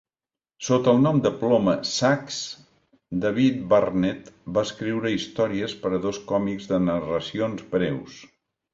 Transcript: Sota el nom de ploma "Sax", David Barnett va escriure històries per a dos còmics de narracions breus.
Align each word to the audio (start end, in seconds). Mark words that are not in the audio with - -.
Sota 0.67 0.93
el 0.95 1.01
nom 1.03 1.19
de 1.25 1.31
ploma 1.41 1.75
"Sax", 1.89 2.39
David 3.27 3.61
Barnett 3.75 4.33
va 4.57 4.67
escriure 4.71 5.15
històries 5.21 5.79
per 5.85 5.95
a 6.01 6.05
dos 6.11 6.25
còmics 6.33 6.71
de 6.75 6.85
narracions 6.91 7.67
breus. 7.79 8.23